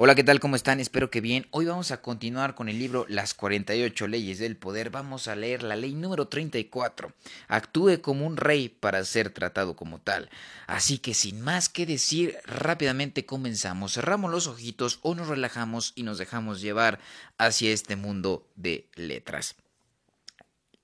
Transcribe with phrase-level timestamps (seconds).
[0.00, 0.38] Hola, ¿qué tal?
[0.38, 0.78] ¿Cómo están?
[0.78, 1.48] Espero que bien.
[1.50, 4.90] Hoy vamos a continuar con el libro Las 48 leyes del poder.
[4.90, 7.12] Vamos a leer la ley número 34.
[7.48, 10.30] Actúe como un rey para ser tratado como tal.
[10.68, 13.94] Así que sin más que decir, rápidamente comenzamos.
[13.94, 17.00] Cerramos los ojitos o nos relajamos y nos dejamos llevar
[17.36, 19.56] hacia este mundo de letras.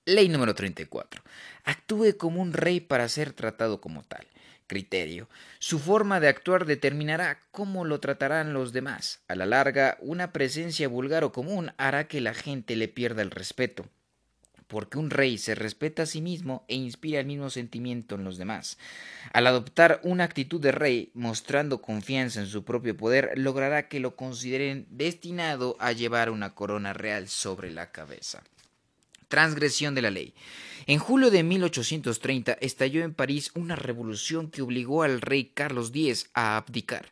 [0.03, 1.23] Ley número 34.
[1.63, 4.27] Actúe como un rey para ser tratado como tal
[4.67, 5.29] criterio.
[5.59, 9.21] Su forma de actuar determinará cómo lo tratarán los demás.
[9.27, 13.31] A la larga, una presencia vulgar o común hará que la gente le pierda el
[13.31, 13.85] respeto
[14.67, 18.37] porque un rey se respeta a sí mismo e inspira el mismo sentimiento en los
[18.37, 18.77] demás.
[19.31, 24.15] Al adoptar una actitud de rey, mostrando confianza en su propio poder, logrará que lo
[24.15, 28.43] consideren destinado a llevar una corona real sobre la cabeza.
[29.27, 30.33] Transgresión de la ley.
[30.87, 36.29] En julio de 1830 estalló en París una revolución que obligó al rey Carlos X
[36.33, 37.11] a abdicar.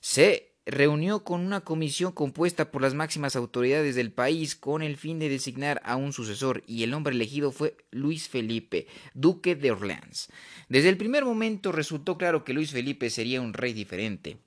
[0.00, 5.18] Se reunió con una comisión compuesta por las máximas autoridades del país con el fin
[5.18, 10.28] de designar a un sucesor y el hombre elegido fue Luis Felipe, duque de Orleans.
[10.68, 14.38] Desde el primer momento resultó claro que Luis Felipe sería un rey diferente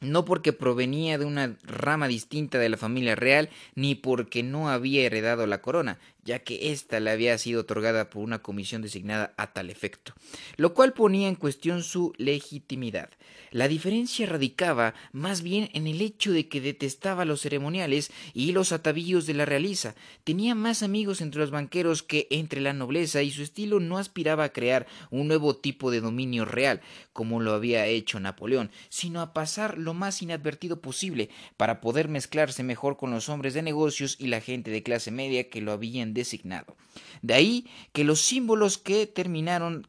[0.00, 5.06] no porque provenía de una rama distinta de la familia real, ni porque no había
[5.06, 9.52] heredado la corona, ya que ésta le había sido otorgada por una comisión designada a
[9.52, 10.12] tal efecto,
[10.56, 13.08] lo cual ponía en cuestión su legitimidad.
[13.52, 18.72] La diferencia radicaba más bien en el hecho de que detestaba los ceremoniales y los
[18.72, 23.30] atavíos de la realiza, tenía más amigos entre los banqueros que entre la nobleza y
[23.30, 26.80] su estilo no aspiraba a crear un nuevo tipo de dominio real,
[27.12, 32.62] como lo había hecho Napoleón, sino a pasar lo más inadvertido posible para poder mezclarse
[32.64, 36.14] mejor con los hombres de negocios y la gente de clase media que lo habían
[36.16, 36.76] designado.
[37.22, 39.86] De ahí que los símbolos que terminaron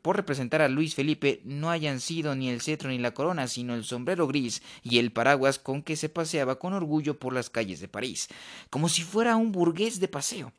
[0.00, 3.74] por representar a Luis Felipe no hayan sido ni el cetro ni la corona, sino
[3.74, 7.80] el sombrero gris y el paraguas con que se paseaba con orgullo por las calles
[7.80, 8.28] de París,
[8.70, 10.52] como si fuera un burgués de paseo.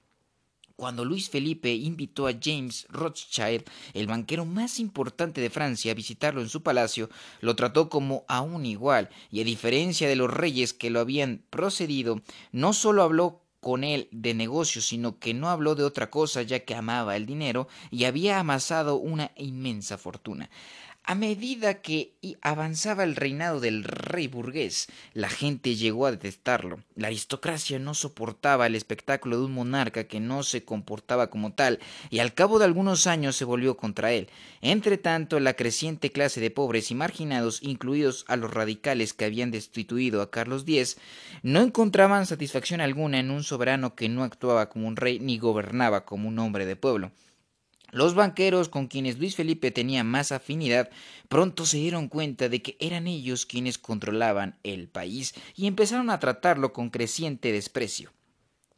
[0.75, 3.63] Cuando Luis Felipe invitó a James Rothschild,
[3.93, 7.09] el banquero más importante de Francia, a visitarlo en su palacio,
[7.39, 11.43] lo trató como a un igual, y a diferencia de los reyes que lo habían
[11.49, 16.43] procedido, no solo habló con él de negocio, sino que no habló de otra cosa
[16.43, 20.51] ya que amaba el dinero y había amasado una inmensa fortuna.
[21.07, 26.79] A medida que avanzaba el reinado del rey burgués, la gente llegó a detestarlo.
[26.95, 31.77] La aristocracia no soportaba el espectáculo de un monarca que no se comportaba como tal,
[32.09, 34.29] y al cabo de algunos años se volvió contra él.
[34.61, 39.51] Entre tanto, la creciente clase de pobres y marginados, incluidos a los radicales que habían
[39.51, 40.97] destituido a Carlos X,
[41.43, 46.03] no encontraban satisfacción alguna en un soberano que no actuaba como un rey ni gobernaba
[46.03, 47.11] como un hombre de pueblo.
[47.91, 50.89] Los banqueros con quienes Luis Felipe tenía más afinidad
[51.29, 56.19] pronto se dieron cuenta de que eran ellos quienes controlaban el país y empezaron a
[56.19, 58.11] tratarlo con creciente desprecio.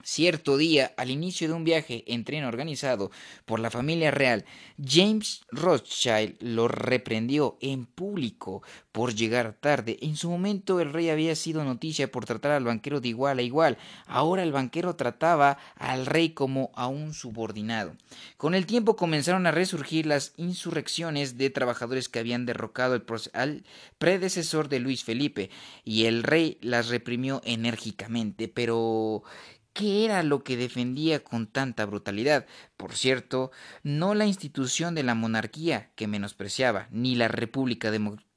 [0.03, 3.11] Cierto día, al inicio de un viaje en tren organizado
[3.45, 4.45] por la familia real,
[4.81, 9.97] James Rothschild lo reprendió en público por llegar tarde.
[10.01, 13.41] En su momento el rey había sido noticia por tratar al banquero de igual a
[13.41, 13.77] igual.
[14.05, 17.95] Ahora el banquero trataba al rey como a un subordinado.
[18.37, 23.01] Con el tiempo comenzaron a resurgir las insurrecciones de trabajadores que habían derrocado
[23.33, 23.63] al
[23.97, 25.49] predecesor de Luis Felipe
[25.83, 28.47] y el rey las reprimió enérgicamente.
[28.47, 29.23] Pero
[29.77, 32.47] ¿Qué era lo que defendía con tanta brutalidad?
[32.77, 33.51] Por cierto,
[33.83, 37.91] no la institución de la monarquía que menospreciaba, ni la república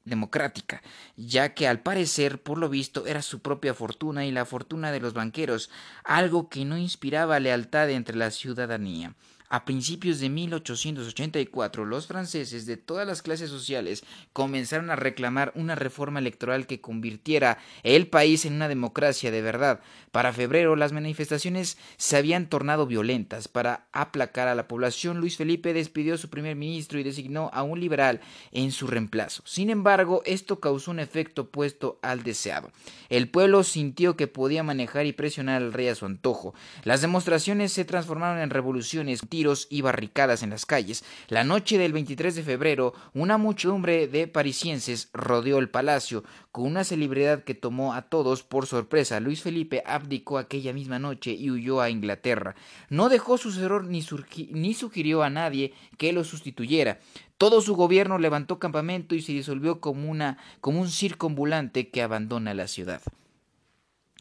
[0.05, 0.83] democrática,
[1.17, 5.01] ya que al parecer, por lo visto, era su propia fortuna y la fortuna de
[5.01, 5.71] los banqueros,
[6.05, 9.15] algo que no inspiraba lealtad entre la ciudadanía.
[9.53, 15.75] A principios de 1884, los franceses de todas las clases sociales comenzaron a reclamar una
[15.75, 19.81] reforma electoral que convirtiera el país en una democracia de verdad.
[20.13, 23.49] Para febrero, las manifestaciones se habían tornado violentas.
[23.49, 27.65] Para aplacar a la población, Luis Felipe despidió a su primer ministro y designó a
[27.65, 28.21] un liberal
[28.53, 29.43] en su reemplazo.
[29.47, 32.71] Sin embargo, esto causó un efecto opuesto al deseado.
[33.09, 36.55] El pueblo sintió que podía manejar y presionar al rey a su antojo.
[36.85, 39.23] Las demostraciones se transformaron en revoluciones
[39.71, 41.05] y barricadas en las calles.
[41.29, 46.85] La noche del 23 de febrero, una muchedumbre de parisienses rodeó el palacio con una
[46.85, 49.19] celebridad que tomó a todos por sorpresa.
[49.21, 52.55] Luis Felipe abdicó aquella misma noche y huyó a Inglaterra.
[52.91, 54.05] No dejó sucesor ni,
[54.51, 57.01] ni sugirió a nadie que lo sustituyera.
[57.39, 62.03] Todo su gobierno levantó campamento y se disolvió como, una, como un circo ambulante que
[62.03, 63.01] abandona la ciudad.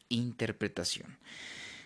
[0.08, 1.18] Interpretación.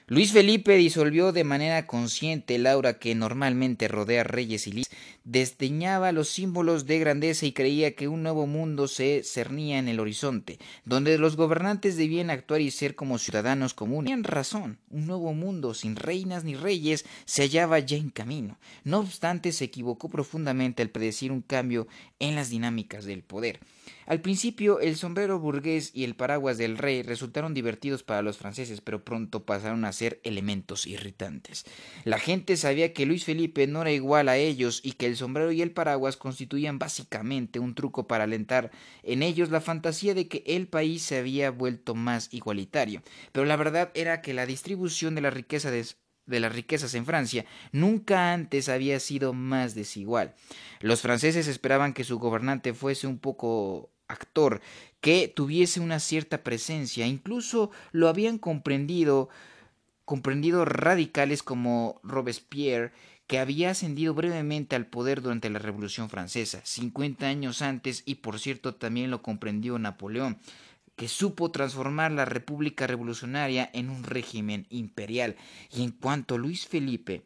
[0.08, 4.92] Luis Felipe disolvió de manera consciente el aura que normalmente rodea a reyes y líderes,
[5.24, 10.02] desdeñaba los símbolos de grandeza y creía que un nuevo mundo se cernía en el
[10.02, 14.10] horizonte, donde los gobernantes debían actuar y ser como ciudadanos comunes.
[14.10, 18.58] Tenían razón, un nuevo mundo sin reinas ni reyes se hallaba ya en camino.
[18.84, 21.88] No obstante, se equivocó profundamente al predecir un cambio
[22.20, 23.62] en las dinámicas del poder.
[24.06, 28.82] Al principio, el sombrero burgués y el paraguas del rey resultaron divertidos para los franceses,
[28.82, 31.66] pero pronto pasaron a ser elementos irritantes.
[32.04, 35.52] La gente sabía que Luis Felipe no era igual a ellos y que el sombrero
[35.52, 38.72] y el paraguas constituían básicamente un truco para alentar
[39.04, 43.02] en ellos la fantasía de que el país se había vuelto más igualitario.
[43.32, 45.80] Pero la verdad era que la distribución de la riqueza de
[46.26, 50.36] de las riquezas en Francia nunca antes había sido más desigual.
[50.80, 54.62] Los franceses esperaban que su gobernante fuese un poco actor,
[55.02, 59.30] que tuviese una cierta presencia, incluso lo habían comprendido
[60.06, 62.92] comprendido radicales como Robespierre,
[63.28, 68.40] que había ascendido brevemente al poder durante la Revolución Francesa, 50 años antes, y por
[68.40, 70.40] cierto también lo comprendió Napoleón,
[70.96, 75.36] que supo transformar la República Revolucionaria en un régimen imperial.
[75.72, 77.24] Y en cuanto Luis Felipe,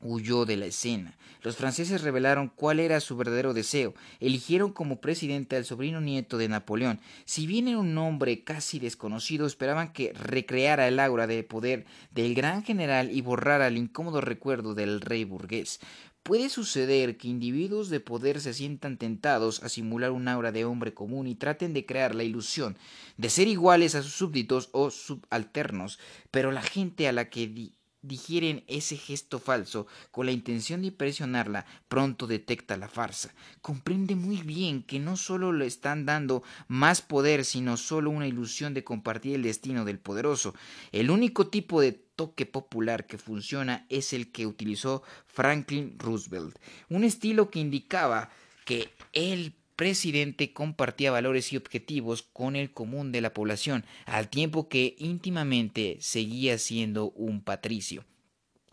[0.00, 1.16] huyó de la escena.
[1.42, 3.94] Los franceses revelaron cuál era su verdadero deseo.
[4.20, 7.00] Eligieron como presidente al sobrino nieto de Napoleón.
[7.24, 12.34] Si bien era un hombre casi desconocido, esperaban que recreara el aura de poder del
[12.34, 15.80] gran general y borrara el incómodo recuerdo del rey burgués.
[16.22, 20.92] Puede suceder que individuos de poder se sientan tentados a simular un aura de hombre
[20.92, 22.76] común y traten de crear la ilusión
[23.16, 25.98] de ser iguales a sus súbditos o subalternos,
[26.30, 27.72] pero la gente a la que
[28.02, 33.34] digieren ese gesto falso con la intención de impresionarla, pronto detecta la farsa.
[33.60, 38.74] Comprende muy bien que no solo le están dando más poder, sino solo una ilusión
[38.74, 40.54] de compartir el destino del poderoso.
[40.92, 47.04] El único tipo de toque popular que funciona es el que utilizó Franklin Roosevelt, un
[47.04, 48.30] estilo que indicaba
[48.64, 54.68] que él presidente compartía valores y objetivos con el común de la población, al tiempo
[54.68, 58.04] que íntimamente seguía siendo un patricio.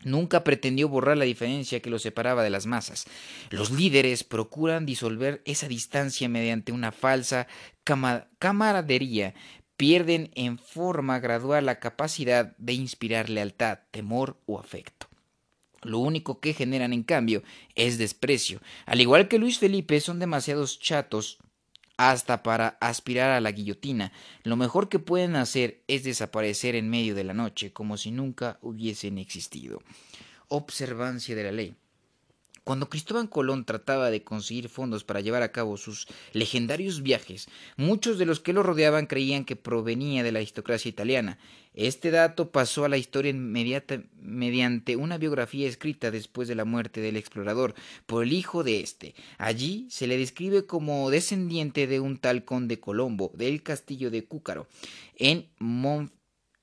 [0.02, 3.06] Nunca pretendió borrar la diferencia que lo separaba de las masas.
[3.50, 7.46] Los líderes procuran disolver esa distancia mediante una falsa
[8.38, 9.34] camaradería.
[9.76, 15.06] Pierden en forma gradual la capacidad de inspirar lealtad, temor o afecto.
[15.82, 17.42] Lo único que generan, en cambio,
[17.74, 18.60] es desprecio.
[18.86, 21.38] Al igual que Luis Felipe, son demasiados chatos
[21.96, 24.12] hasta para aspirar a la guillotina.
[24.42, 28.58] Lo mejor que pueden hacer es desaparecer en medio de la noche, como si nunca
[28.62, 29.82] hubiesen existido.
[30.48, 31.76] Observancia de la ley.
[32.66, 37.46] Cuando Cristóbal Colón trataba de conseguir fondos para llevar a cabo sus legendarios viajes,
[37.76, 41.38] muchos de los que lo rodeaban creían que provenía de la aristocracia italiana.
[41.74, 47.16] Este dato pasó a la historia mediante una biografía escrita después de la muerte del
[47.16, 49.14] explorador por el hijo de este.
[49.38, 54.66] Allí se le describe como descendiente de un tal conde Colombo del castillo de Cúcaro
[55.14, 55.46] en,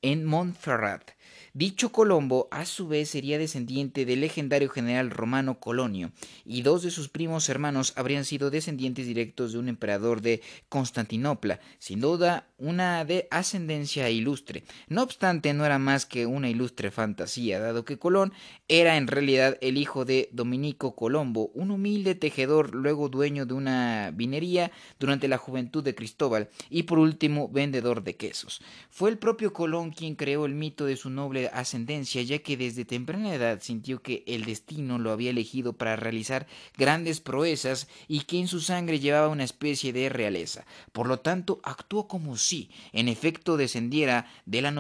[0.01, 1.11] en Montferrat
[1.53, 6.11] Dicho Colombo, a su vez, sería descendiente del legendario general romano Colonio,
[6.45, 11.59] y dos de sus primos hermanos habrían sido descendientes directos de un emperador de Constantinopla,
[11.77, 14.63] sin duda una de ascendencia ilustre.
[14.87, 18.33] No obstante, no era más que una ilustre fantasía, dado que Colón
[18.67, 24.11] era en realidad el hijo de Dominico Colombo, un humilde tejedor, luego dueño de una
[24.11, 28.61] vinería durante la juventud de Cristóbal, y por último vendedor de quesos.
[28.89, 32.85] Fue el propio Colón quien creó el mito de su noble ascendencia, ya que desde
[32.85, 38.39] temprana edad sintió que el destino lo había elegido para realizar grandes proezas y que
[38.39, 40.65] en su sangre llevaba una especie de realeza.
[40.91, 44.71] Por lo tanto, actuó como si, en efecto, descendiera de la,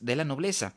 [0.00, 0.74] de la nobleza.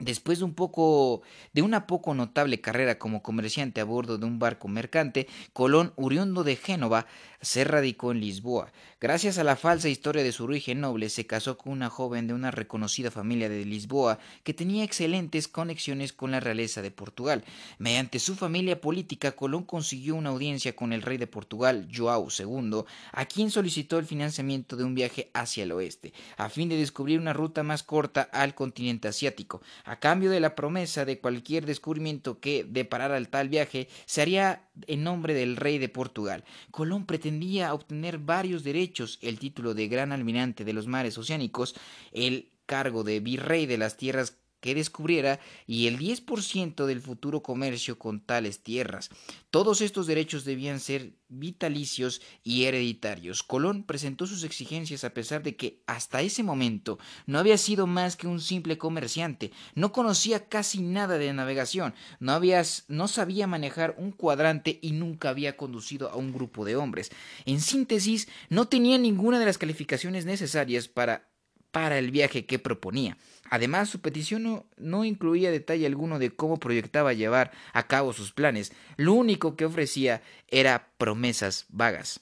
[0.00, 1.22] Después de un poco
[1.52, 6.42] de una poco notable carrera como comerciante a bordo de un barco mercante, Colón, oriundo
[6.42, 7.06] de Génova,
[7.44, 8.72] se radicó en Lisboa.
[9.00, 12.34] Gracias a la falsa historia de su origen noble, se casó con una joven de
[12.34, 17.44] una reconocida familia de Lisboa que tenía excelentes conexiones con la realeza de Portugal.
[17.78, 22.84] Mediante su familia política, Colón consiguió una audiencia con el rey de Portugal, João II,
[23.12, 27.20] a quien solicitó el financiamiento de un viaje hacia el oeste, a fin de descubrir
[27.20, 29.60] una ruta más corta al continente asiático.
[29.84, 34.68] A cambio de la promesa de cualquier descubrimiento que deparara el tal viaje, se haría
[34.86, 36.44] en nombre del rey de Portugal.
[36.70, 41.74] Colón pretendía obtener varios derechos, el título de gran almirante de los mares oceánicos,
[42.12, 47.98] el cargo de virrey de las tierras que descubriera y el 10% del futuro comercio
[47.98, 49.10] con tales tierras.
[49.50, 53.42] Todos estos derechos debían ser vitalicios y hereditarios.
[53.42, 58.16] Colón presentó sus exigencias a pesar de que hasta ese momento no había sido más
[58.16, 63.94] que un simple comerciante, no conocía casi nada de navegación, no, había, no sabía manejar
[63.98, 67.10] un cuadrante y nunca había conducido a un grupo de hombres.
[67.44, 71.34] En síntesis, no tenía ninguna de las calificaciones necesarias para
[71.74, 73.18] para el viaje que proponía.
[73.50, 78.72] Además, su petición no, incluía detalle alguno de cómo proyectaba llevar a cabo sus planes.
[78.96, 82.20] Lo único que ofrecía era promesas vagas.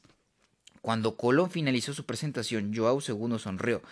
[0.80, 3.82] Cuando Colón finalizó su presentación, Joao II sonrió.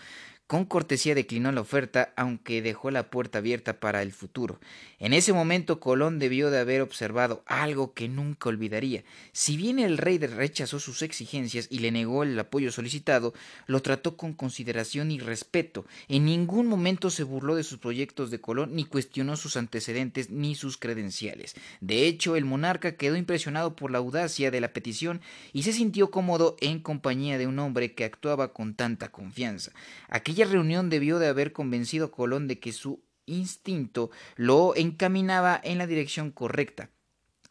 [0.51, 4.59] Con cortesía declinó la oferta, aunque dejó la puerta abierta para el futuro.
[4.99, 9.05] En ese momento Colón debió de haber observado algo que nunca olvidaría.
[9.31, 13.33] Si bien el rey rechazó sus exigencias y le negó el apoyo solicitado,
[13.65, 15.85] lo trató con consideración y respeto.
[16.09, 20.55] En ningún momento se burló de sus proyectos de Colón, ni cuestionó sus antecedentes ni
[20.55, 21.55] sus credenciales.
[21.79, 25.21] De hecho, el monarca quedó impresionado por la audacia de la petición
[25.53, 29.71] y se sintió cómodo en compañía de un hombre que actuaba con tanta confianza.
[30.09, 35.77] Aquella reunión debió de haber convencido a Colón de que su instinto lo encaminaba en
[35.77, 36.89] la dirección correcta.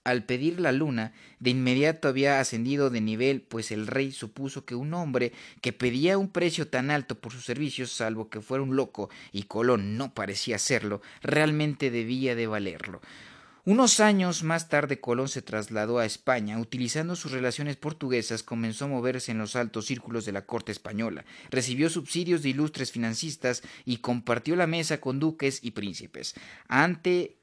[0.03, 4.75] Al pedir la luna, de inmediato había ascendido de nivel, pues el rey supuso que
[4.75, 8.77] un hombre que pedía un precio tan alto por sus servicios, salvo que fuera un
[8.77, 13.03] loco, y Colón no parecía serlo, realmente debía de valerlo.
[13.65, 16.59] Unos años más tarde Colón se trasladó a España.
[16.59, 21.25] Utilizando sus relaciones portuguesas comenzó a moverse en los altos círculos de la corte española.
[21.51, 26.35] Recibió subsidios de ilustres financistas y compartió la mesa con duques y príncipes.
[26.69, 27.40] Ante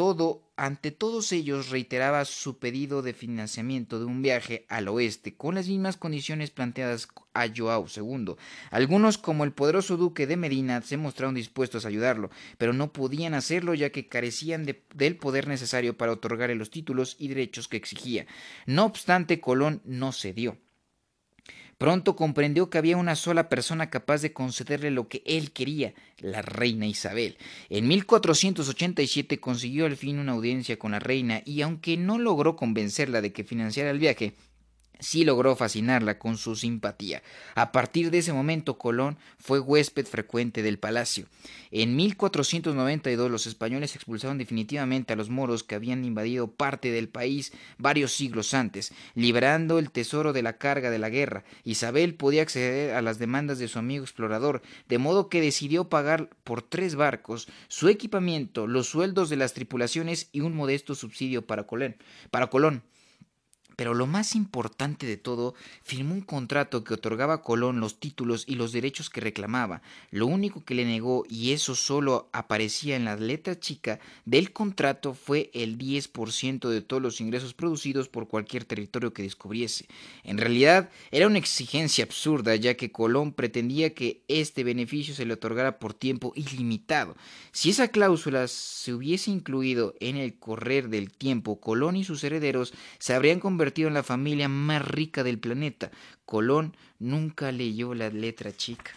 [0.00, 5.56] todo, ante todos ellos reiteraba su pedido de financiamiento de un viaje al oeste con
[5.56, 8.36] las mismas condiciones planteadas a Joao II.
[8.70, 13.34] Algunos, como el poderoso duque de Medina, se mostraron dispuestos a ayudarlo, pero no podían
[13.34, 18.24] hacerlo ya que carecían del poder necesario para otorgarle los títulos y derechos que exigía.
[18.64, 20.56] No obstante, Colón no cedió.
[21.80, 26.42] Pronto comprendió que había una sola persona capaz de concederle lo que él quería, la
[26.42, 27.38] reina Isabel.
[27.70, 33.22] En 1487 consiguió al fin una audiencia con la reina y aunque no logró convencerla
[33.22, 34.34] de que financiara el viaje,
[35.00, 37.22] sí logró fascinarla con su simpatía.
[37.54, 41.26] A partir de ese momento Colón fue huésped frecuente del palacio.
[41.70, 47.52] En 1492 los españoles expulsaron definitivamente a los moros que habían invadido parte del país
[47.78, 51.44] varios siglos antes, liberando el tesoro de la carga de la guerra.
[51.64, 56.30] Isabel podía acceder a las demandas de su amigo explorador, de modo que decidió pagar
[56.44, 61.66] por tres barcos su equipamiento, los sueldos de las tripulaciones y un modesto subsidio para
[61.66, 61.96] Colón.
[62.30, 62.82] Para Colón.
[63.80, 68.44] Pero lo más importante de todo, firmó un contrato que otorgaba a Colón los títulos
[68.46, 69.80] y los derechos que reclamaba.
[70.10, 75.14] Lo único que le negó, y eso solo aparecía en la letra chica del contrato,
[75.14, 79.86] fue el 10% de todos los ingresos producidos por cualquier territorio que descubriese.
[80.24, 85.32] En realidad, era una exigencia absurda, ya que Colón pretendía que este beneficio se le
[85.32, 87.16] otorgara por tiempo ilimitado.
[87.50, 92.74] Si esa cláusula se hubiese incluido en el correr del tiempo, Colón y sus herederos
[92.98, 93.40] se habrían
[93.76, 95.90] en la familia más rica del planeta.
[96.24, 98.92] Colón nunca leyó la letra chica.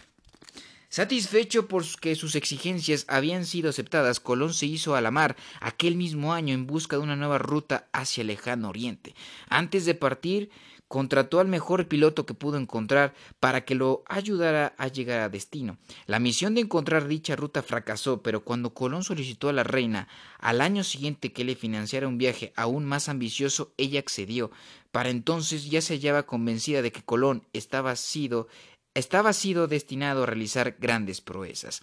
[0.90, 5.96] Satisfecho por que sus exigencias habían sido aceptadas, Colón se hizo a la mar aquel
[5.96, 9.16] mismo año en busca de una nueva ruta hacia el lejano oriente.
[9.50, 10.52] Antes de partir,
[10.94, 15.80] contrató al mejor piloto que pudo encontrar para que lo ayudara a llegar a destino.
[16.06, 20.08] La misión de encontrar dicha ruta fracasó, pero cuando Colón solicitó a la reina
[20.38, 24.52] al año siguiente que le financiara un viaje aún más ambicioso, ella accedió.
[24.92, 28.48] Para entonces ya se hallaba convencida de que Colón estaba sido,
[28.94, 31.82] estaba sido destinado a realizar grandes proezas.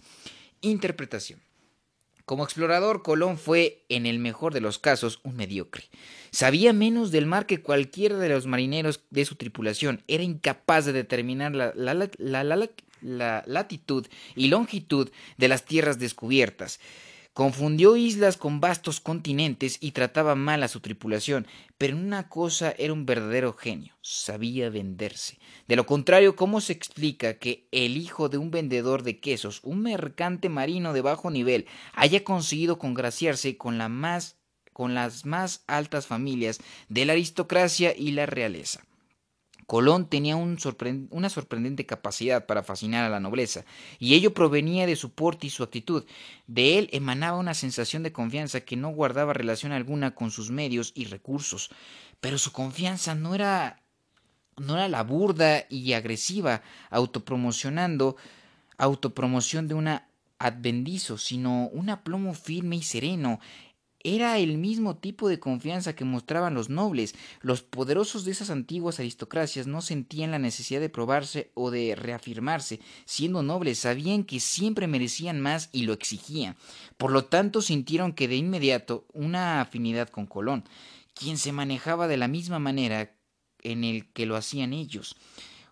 [0.61, 1.41] Interpretación.
[2.25, 5.83] Como explorador, Colón fue, en el mejor de los casos, un mediocre.
[6.31, 10.01] Sabía menos del mar que cualquiera de los marineros de su tripulación.
[10.07, 16.79] Era incapaz de determinar la, la latitud y longitud de las tierras descubiertas.
[17.33, 21.47] Confundió islas con vastos continentes y trataba mal a su tripulación,
[21.77, 25.39] pero en una cosa era un verdadero genio, sabía venderse.
[25.65, 29.81] De lo contrario, ¿cómo se explica que el hijo de un vendedor de quesos, un
[29.81, 34.37] mercante marino de bajo nivel, haya conseguido congraciarse con la más
[34.73, 36.59] con las más altas familias
[36.89, 38.83] de la aristocracia y la realeza?
[39.71, 43.63] Colón tenía una sorprendente capacidad para fascinar a la nobleza,
[43.99, 46.03] y ello provenía de su porte y su actitud.
[46.45, 50.91] De él emanaba una sensación de confianza que no guardaba relación alguna con sus medios
[50.93, 51.69] y recursos.
[52.19, 53.81] Pero su confianza no era
[54.57, 58.17] no era la burda y agresiva autopromocionando
[58.77, 63.39] autopromoción de una advendizo, sino un aplomo firme y sereno.
[64.03, 67.13] Era el mismo tipo de confianza que mostraban los nobles.
[67.41, 72.79] Los poderosos de esas antiguas aristocracias no sentían la necesidad de probarse o de reafirmarse.
[73.05, 76.55] Siendo nobles, sabían que siempre merecían más y lo exigían.
[76.97, 80.63] Por lo tanto, sintieron que de inmediato una afinidad con Colón,
[81.13, 83.13] quien se manejaba de la misma manera
[83.61, 85.15] en el que lo hacían ellos,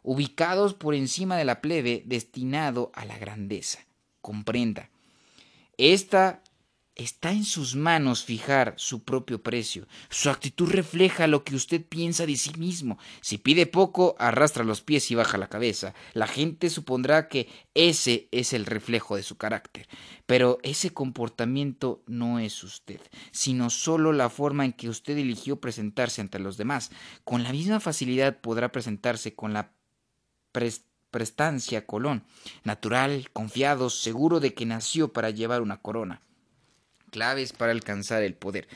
[0.04, 3.80] ubicados por encima de la plebe, destinado a la grandeza.
[4.22, 4.90] Comprenda.
[5.78, 6.44] Esta
[7.00, 9.88] Está en sus manos fijar su propio precio.
[10.10, 12.98] Su actitud refleja lo que usted piensa de sí mismo.
[13.22, 15.94] Si pide poco, arrastra los pies y baja la cabeza.
[16.12, 19.88] La gente supondrá que ese es el reflejo de su carácter.
[20.26, 23.00] Pero ese comportamiento no es usted,
[23.32, 26.92] sino solo la forma en que usted eligió presentarse ante los demás.
[27.24, 29.72] Con la misma facilidad podrá presentarse con la
[31.12, 32.26] prestancia Colón,
[32.66, 36.24] natural, confiado, seguro de que nació para llevar una corona
[37.10, 38.68] claves para alcanzar el poder.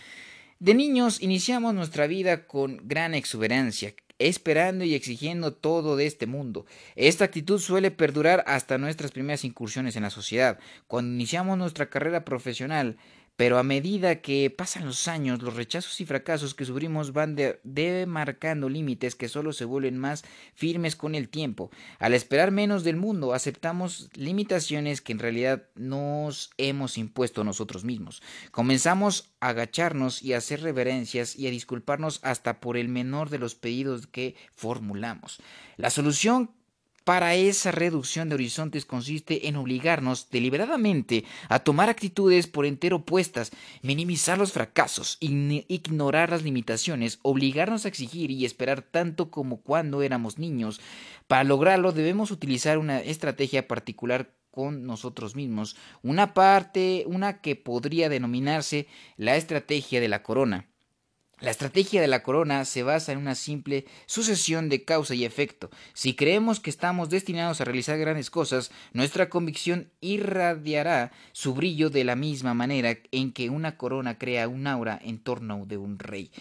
[0.60, 6.66] De niños iniciamos nuestra vida con gran exuberancia, esperando y exigiendo todo de este mundo.
[6.96, 10.60] Esta actitud suele perdurar hasta nuestras primeras incursiones en la sociedad.
[10.88, 12.98] Cuando iniciamos nuestra carrera profesional,
[13.36, 18.70] pero a medida que pasan los años, los rechazos y fracasos que sufrimos van demarcando
[18.70, 20.24] límites que solo se vuelven más
[20.54, 21.72] firmes con el tiempo.
[22.00, 28.22] Al esperar menos del mundo, aceptamos limitaciones que en realidad nos hemos impuesto nosotros mismos.
[28.52, 33.40] Comenzamos a agacharnos y a hacer reverencias y a disculparnos hasta por el menor de
[33.40, 35.42] los pedidos que formulamos.
[35.78, 36.52] La solución
[37.04, 43.52] para esa reducción de horizontes consiste en obligarnos deliberadamente a tomar actitudes por entero opuestas,
[43.82, 50.38] minimizar los fracasos, ignorar las limitaciones, obligarnos a exigir y esperar tanto como cuando éramos
[50.38, 50.80] niños.
[51.28, 58.08] Para lograrlo debemos utilizar una estrategia particular con nosotros mismos, una parte, una que podría
[58.08, 60.73] denominarse la estrategia de la corona.
[61.44, 65.70] La estrategia de la corona se basa en una simple sucesión de causa y efecto.
[65.94, 72.06] Si creemos que estamos destinados a realizar grandes cosas, nuestra convicción irradiará su brillo de
[72.06, 76.32] la misma manera en que una corona crea un aura en torno de un rey.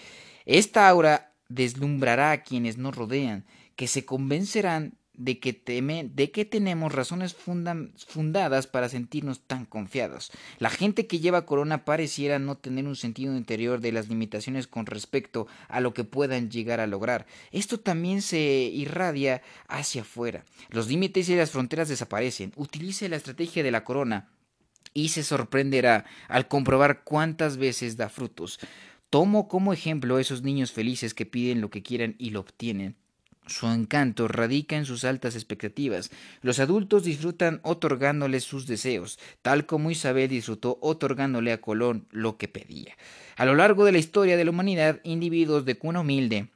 [0.47, 3.45] Esta aura deslumbrará a quienes nos rodean,
[3.75, 10.33] que se convencerán de que, teme, de que tenemos razones fundadas para sentirnos tan confiados.
[10.59, 14.87] La gente que lleva corona pareciera no tener un sentido interior de las limitaciones con
[14.87, 17.27] respecto a lo que puedan llegar a lograr.
[17.51, 20.45] Esto también se irradia hacia afuera.
[20.71, 22.53] Los límites y las fronteras desaparecen.
[22.57, 24.31] Utilice la estrategia de la corona
[24.95, 28.61] y se sorprenderá al comprobar cuántas veces da frutos.
[29.11, 32.97] Tomo como ejemplo esos niños felices que piden lo que quieran y lo obtienen.
[33.47, 36.11] Su encanto radica en sus altas expectativas.
[36.43, 42.47] Los adultos disfrutan otorgándole sus deseos, tal como Isabel disfrutó otorgándole a Colón lo que
[42.47, 42.97] pedía.
[43.37, 46.51] A lo largo de la historia de la humanidad, individuos de cuna humilde,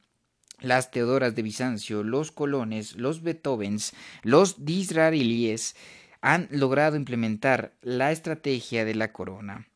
[0.60, 5.74] las Teodoras de Bizancio, los Colones, los Beethovens, los Disraelies,
[6.20, 9.68] han logrado implementar la estrategia de la corona,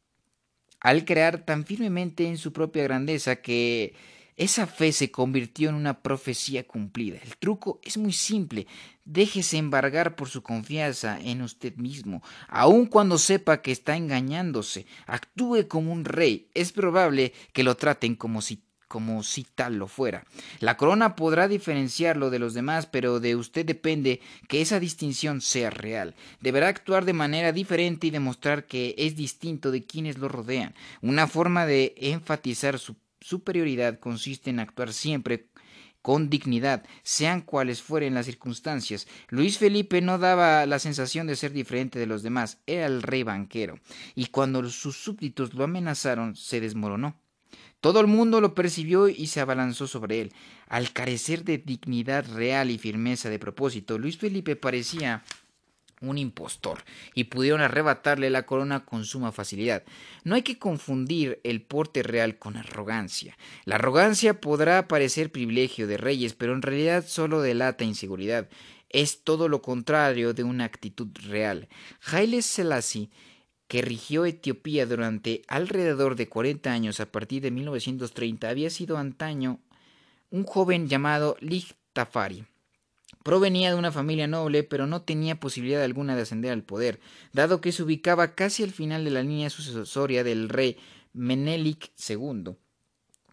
[0.81, 3.95] al crear tan firmemente en su propia grandeza que
[4.41, 7.19] esa fe se convirtió en una profecía cumplida.
[7.23, 8.67] El truco es muy simple.
[9.05, 14.87] Déjese embargar por su confianza en usted mismo, aun cuando sepa que está engañándose.
[15.07, 16.49] Actúe como un rey.
[16.55, 20.25] Es probable que lo traten como si como si tal lo fuera.
[20.59, 25.71] La corona podrá diferenciarlo de los demás, pero de usted depende que esa distinción sea
[25.71, 26.17] real.
[26.41, 30.75] Deberá actuar de manera diferente y demostrar que es distinto de quienes lo rodean.
[31.03, 35.49] Una forma de enfatizar su superioridad consiste en actuar siempre
[36.03, 39.07] con dignidad, sean cuales fueren las circunstancias.
[39.29, 43.23] Luis Felipe no daba la sensación de ser diferente de los demás, era el rey
[43.23, 43.79] banquero,
[44.15, 47.21] y cuando sus súbditos lo amenazaron, se desmoronó.
[47.81, 50.33] Todo el mundo lo percibió y se abalanzó sobre él.
[50.69, 55.25] Al carecer de dignidad real y firmeza de propósito, Luis Felipe parecía
[56.01, 56.83] un impostor,
[57.15, 59.83] y pudieron arrebatarle la corona con suma facilidad.
[60.25, 63.37] No hay que confundir el porte real con arrogancia.
[63.65, 68.49] La arrogancia podrá parecer privilegio de reyes, pero en realidad solo delata inseguridad.
[68.89, 71.69] Es todo lo contrario de una actitud real.
[72.11, 73.11] Haile Selassie
[73.69, 79.61] que rigió Etiopía durante alrededor de 40 años a partir de 1930, había sido antaño
[80.29, 82.50] un joven llamado Lig Tafari
[83.23, 87.01] Provenía de una familia noble, pero no tenía posibilidad alguna de ascender al poder,
[87.33, 90.79] dado que se ubicaba casi al final de la línea sucesoria del rey
[91.13, 92.55] Menelik II,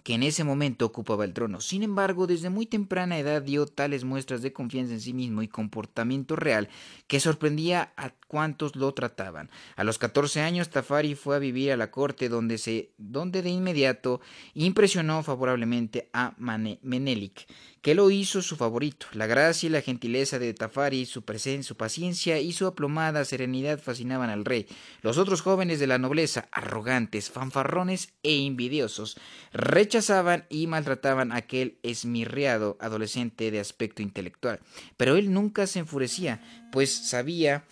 [0.03, 1.59] que en ese momento ocupaba el trono.
[1.59, 5.47] Sin embargo, desde muy temprana edad dio tales muestras de confianza en sí mismo y
[5.47, 6.69] comportamiento real
[7.07, 9.49] que sorprendía a cuantos lo trataban.
[9.75, 13.49] A los 14 años, Tafari fue a vivir a la corte donde, se, donde de
[13.49, 14.21] inmediato
[14.53, 17.45] impresionó favorablemente a Menelik,
[17.87, 19.07] que lo hizo su favorito.
[19.13, 23.79] La gracia y la gentileza de Tafari, su presencia, su paciencia y su aplomada serenidad
[23.79, 24.67] fascinaban al rey.
[25.03, 29.17] Los otros jóvenes de la nobleza, arrogantes, fanfarrones e envidiosos,
[29.53, 34.59] rechazaban y maltrataban a aquel esmirriado adolescente de aspecto intelectual.
[34.97, 36.41] Pero él nunca se enfurecía,
[36.73, 37.63] pues sabía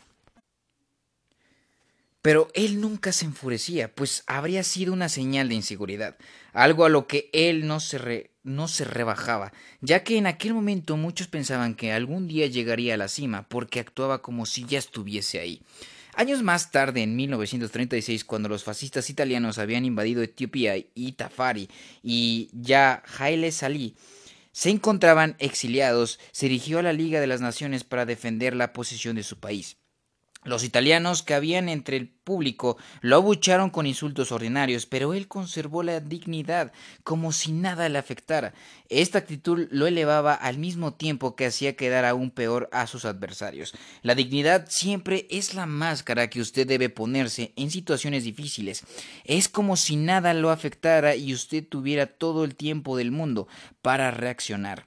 [2.25, 6.17] pero él nunca se enfurecía, pues habría sido una señal de inseguridad,
[6.53, 10.97] algo a lo que él no se, no se rebajaba, ya que en aquel momento
[10.97, 15.39] muchos pensaban que algún día llegaría a la cima, porque actuaba como si ya estuviese
[15.39, 15.61] ahí.
[16.15, 21.69] Años más tarde, en 1936, cuando los fascistas italianos habían invadido Etiopía y Tafari
[22.01, 23.93] y ya Haile Salí
[24.51, 29.15] se encontraban exiliados, se dirigió a la Liga de las Naciones para defender la posición
[29.15, 29.77] de su país.
[30.45, 35.81] Los italianos que habían entre el público lo abucharon con insultos ordinarios, pero él conservó
[35.81, 36.71] la dignidad
[37.03, 38.53] como si nada le afectara.
[38.87, 43.73] Esta actitud lo elevaba al mismo tiempo que hacía quedar aún peor a sus adversarios.
[44.03, 48.83] La dignidad siempre es la máscara que usted debe ponerse en situaciones difíciles.
[49.23, 53.47] Es como si nada lo afectara y usted tuviera todo el tiempo del mundo
[53.81, 54.85] para reaccionar.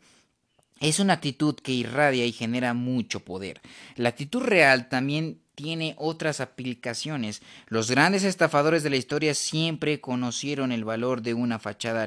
[0.80, 3.60] Es una actitud que irradia y genera mucho poder.
[3.96, 7.42] La actitud real también tiene otras aplicaciones.
[7.66, 12.06] Los grandes estafadores de la historia siempre conocieron el valor de una fachada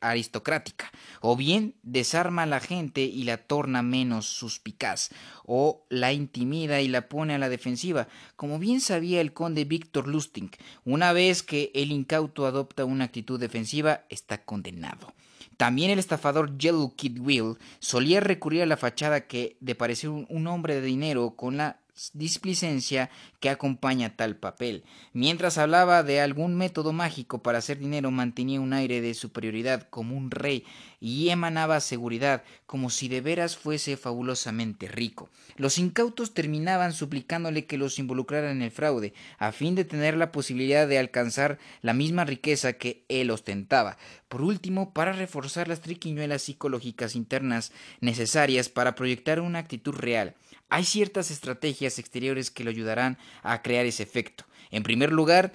[0.00, 0.90] aristocrática.
[1.20, 5.10] O bien desarma a la gente y la torna menos suspicaz,
[5.44, 10.08] o la intimida y la pone a la defensiva, como bien sabía el conde Víctor
[10.08, 10.56] Lustig.
[10.86, 15.12] Una vez que el incauto adopta una actitud defensiva, está condenado.
[15.58, 20.46] También el estafador Yellow Kid Will solía recurrir a la fachada que de parecer un
[20.46, 21.80] hombre de dinero con la
[22.14, 24.84] displicencia que acompaña tal papel.
[25.12, 30.16] Mientras hablaba de algún método mágico para hacer dinero, mantenía un aire de superioridad como
[30.16, 30.64] un rey
[31.00, 35.30] y emanaba seguridad como si de veras fuese fabulosamente rico.
[35.56, 40.32] Los incautos terminaban suplicándole que los involucrara en el fraude, a fin de tener la
[40.32, 43.96] posibilidad de alcanzar la misma riqueza que él ostentaba.
[44.28, 50.34] Por último, para reforzar las triquiñuelas psicológicas internas necesarias para proyectar una actitud real.
[50.68, 54.44] Hay ciertas estrategias exteriores que lo ayudarán a crear ese efecto.
[54.70, 55.52] En primer lugar,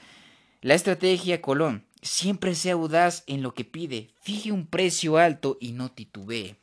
[0.61, 1.85] la estrategia Colón.
[2.01, 6.57] Siempre sea audaz en lo que pide, fije un precio alto y no titubee.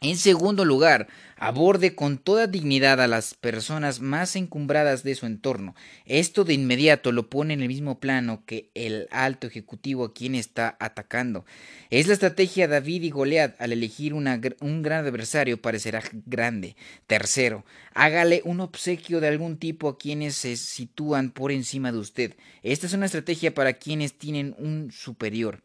[0.00, 5.74] En segundo lugar, aborde con toda dignidad a las personas más encumbradas de su entorno.
[6.06, 10.36] Esto de inmediato lo pone en el mismo plano que el alto ejecutivo a quien
[10.36, 11.44] está atacando.
[11.90, 16.76] Es la estrategia David y Goliat al elegir un gran adversario parecerá grande.
[17.08, 22.36] Tercero, hágale un obsequio de algún tipo a quienes se sitúan por encima de usted.
[22.62, 25.60] Esta es una estrategia para quienes tienen un superior.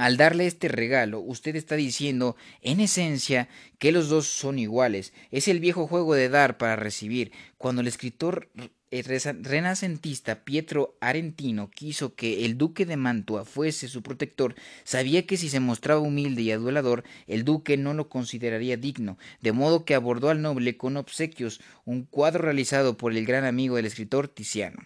[0.00, 5.12] Al darle este regalo, usted está diciendo, en esencia, que los dos son iguales.
[5.30, 7.32] Es el viejo juego de dar para recibir.
[7.58, 8.48] Cuando el escritor
[8.90, 15.50] renacentista Pietro Arentino quiso que el duque de Mantua fuese su protector, sabía que si
[15.50, 20.30] se mostraba humilde y adulador, el duque no lo consideraría digno, de modo que abordó
[20.30, 24.80] al noble con obsequios un cuadro realizado por el gran amigo del escritor Tiziano.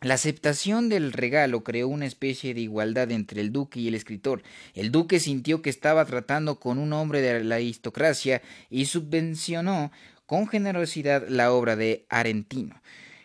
[0.00, 4.42] La aceptación del regalo creó una especie de igualdad entre el duque y el escritor.
[4.74, 9.90] El duque sintió que estaba tratando con un hombre de la aristocracia y subvencionó
[10.24, 12.80] con generosidad la obra de Arentino.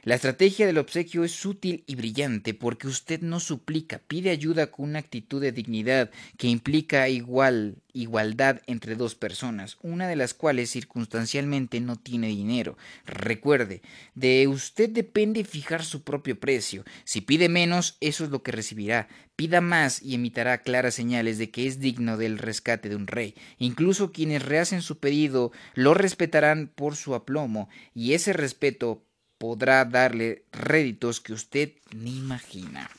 [0.05, 4.89] La estrategia del obsequio es sutil y brillante porque usted no suplica, pide ayuda con
[4.89, 10.71] una actitud de dignidad que implica igual, igualdad entre dos personas, una de las cuales
[10.71, 12.77] circunstancialmente no tiene dinero.
[13.05, 13.81] Recuerde,
[14.13, 16.83] de usted depende fijar su propio precio.
[17.05, 19.07] Si pide menos, eso es lo que recibirá.
[19.37, 23.35] Pida más y emitará claras señales de que es digno del rescate de un rey.
[23.57, 29.05] Incluso quienes rehacen su pedido lo respetarán por su aplomo, y ese respeto
[29.43, 32.89] podrá darle réditos que usted ni imagina.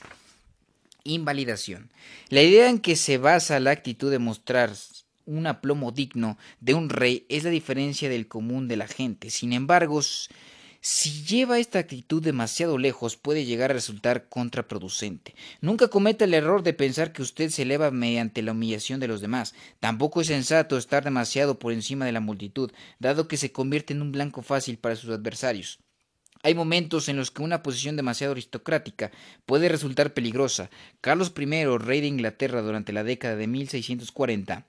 [1.03, 1.89] Invalidación.
[2.29, 4.71] La idea en que se basa la actitud de mostrar
[5.25, 9.31] un aplomo digno de un rey es la diferencia del común de la gente.
[9.31, 10.03] Sin embargo,
[10.83, 15.35] si lleva esta actitud demasiado lejos puede llegar a resultar contraproducente.
[15.63, 19.23] Nunca cometa el error de pensar que usted se eleva mediante la humillación de los
[19.23, 19.55] demás.
[19.81, 24.03] Tampoco es sensato estar demasiado por encima de la multitud, dado que se convierte en
[24.03, 25.79] un blanco fácil para sus adversarios.
[26.45, 29.11] Hay momentos en los que una posición demasiado aristocrática
[29.47, 30.69] puede resultar peligrosa.
[31.01, 34.67] Carlos I, rey de Inglaterra durante la década de 1640,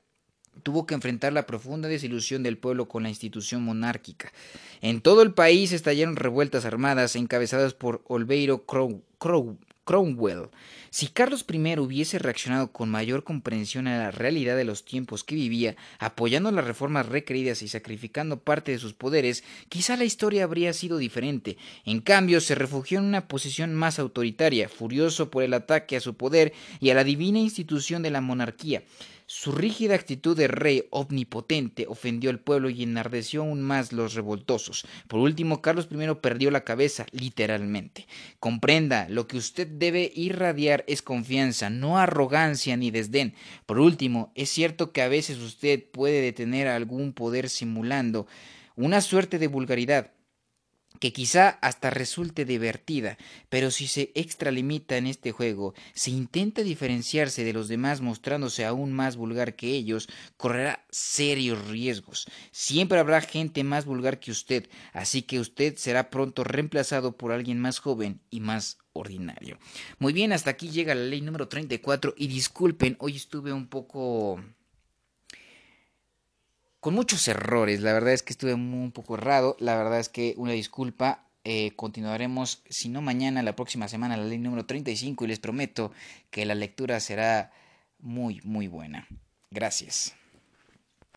[0.63, 4.31] tuvo que enfrentar la profunda desilusión del pueblo con la institución monárquica.
[4.79, 8.65] En todo el país estallaron revueltas armadas encabezadas por Olveiro
[9.85, 10.49] Cromwell.
[10.89, 15.35] Si Carlos I hubiese reaccionado con mayor comprensión a la realidad de los tiempos que
[15.35, 20.73] vivía, apoyando las reformas requeridas y sacrificando parte de sus poderes, quizá la historia habría
[20.73, 21.57] sido diferente.
[21.85, 26.15] En cambio, se refugió en una posición más autoritaria, furioso por el ataque a su
[26.15, 28.83] poder y a la divina institución de la monarquía.
[29.27, 34.85] Su rígida actitud de rey omnipotente ofendió al pueblo y enardeció aún más los revoltosos.
[35.07, 38.05] Por último, Carlos I perdió la cabeza, literalmente.
[38.39, 43.33] Comprenda, lo que usted debe irradiar es confianza, no arrogancia ni desdén.
[43.65, 48.27] Por último, es cierto que a veces usted puede detener algún poder simulando
[48.75, 50.11] una suerte de vulgaridad,
[50.99, 53.17] que quizá hasta resulte divertida,
[53.49, 58.93] pero si se extralimita en este juego, si intenta diferenciarse de los demás mostrándose aún
[58.93, 62.27] más vulgar que ellos, correrá serios riesgos.
[62.51, 67.59] Siempre habrá gente más vulgar que usted, así que usted será pronto reemplazado por alguien
[67.59, 69.57] más joven y más ordinario.
[69.99, 74.41] Muy bien, hasta aquí llega la ley número 34 y disculpen, hoy estuve un poco
[76.85, 77.81] con muchos errores.
[77.81, 79.57] La verdad es que estuve un poco errado.
[79.59, 81.23] La verdad es que una disculpa.
[81.43, 85.91] Eh, continuaremos, si no mañana, la próxima semana, la ley número 35 y les prometo
[86.29, 87.51] que la lectura será
[87.97, 89.07] muy, muy buena.
[89.49, 90.13] Gracias.